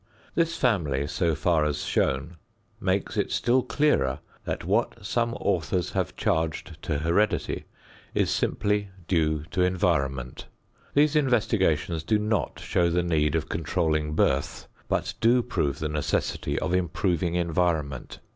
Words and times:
This 0.33 0.57
family, 0.57 1.05
so 1.05 1.35
far 1.35 1.63
as 1.63 1.83
shown, 1.83 2.37
makes 2.79 3.17
it 3.17 3.31
still 3.31 3.61
clearer 3.61 4.17
that 4.45 4.63
what 4.65 5.05
some 5.05 5.35
authors 5.35 5.91
have 5.91 6.15
charged 6.15 6.81
to 6.81 6.97
heredity 6.97 7.65
is 8.15 8.31
simply 8.31 8.89
due 9.07 9.43
to 9.51 9.61
environment. 9.61 10.47
These 10.95 11.15
investigations 11.15 12.01
do 12.03 12.17
not 12.17 12.57
show 12.59 12.89
the 12.89 13.03
need 13.03 13.35
of 13.35 13.47
controlling 13.47 14.15
birth 14.15 14.67
but 14.87 15.13
do 15.21 15.43
prove 15.43 15.77
the 15.77 15.87
necessity 15.87 16.57
of 16.57 16.73
improving 16.73 17.35
environment. 17.35 18.17